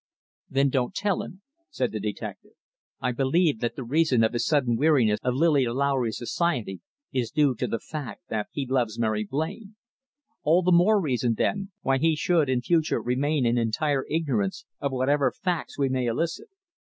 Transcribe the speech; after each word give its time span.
"Then 0.49 0.69
don't 0.69 0.95
tell 0.95 1.21
him," 1.21 1.43
said 1.69 1.91
the 1.91 1.99
detective. 1.99 2.53
"I 3.01 3.11
believe 3.11 3.59
that 3.59 3.75
the 3.75 3.83
reason 3.83 4.23
of 4.23 4.33
his 4.33 4.47
sudden 4.47 4.75
weariness 4.75 5.19
of 5.21 5.35
Lily 5.35 5.67
Lowry's 5.67 6.17
society 6.17 6.81
is 7.13 7.29
due 7.29 7.53
to 7.57 7.67
the 7.67 7.77
fact 7.77 8.23
that 8.29 8.47
he 8.51 8.65
loves 8.65 8.97
Mary 8.97 9.23
Blain." 9.25 9.75
"All 10.41 10.63
the 10.63 10.71
more 10.71 10.99
reason, 10.99 11.35
then, 11.37 11.69
why 11.83 11.99
he 11.99 12.15
should 12.15 12.49
in 12.49 12.63
future 12.63 12.99
remain 12.99 13.45
in 13.45 13.59
entire 13.59 14.03
ignorance 14.09 14.65
of 14.79 14.91
whatever 14.91 15.31
facts 15.31 15.77
we 15.77 15.87
may 15.87 16.07
elicit." 16.07 16.47